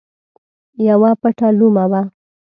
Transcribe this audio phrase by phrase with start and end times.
[0.87, 2.01] یوه پټه لومه وه.